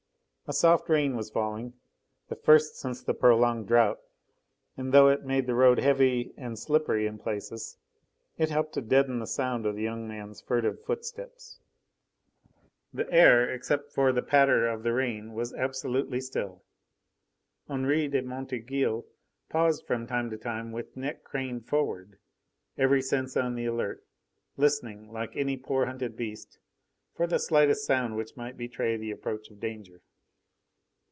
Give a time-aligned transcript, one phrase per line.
[0.47, 1.75] A soft rain was falling,
[2.27, 4.01] the first since the prolonged drought,
[4.75, 7.77] and though it made the road heavy and slippery in places,
[8.37, 11.61] it helped to deaden the sound of the young man's furtive footsteps.
[12.93, 16.65] The air, except for the patter of the rain, was absolutely still.
[17.69, 19.05] Henri de Montorgueil
[19.47, 22.19] paused from time to time, with neck craned forward,
[22.77, 24.05] every sense on the alert,
[24.57, 26.59] listening, like any poor, hunted beast,
[27.15, 30.01] for the slightest sound which might betray the approach of danger.